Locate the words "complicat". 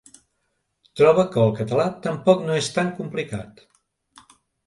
3.01-3.65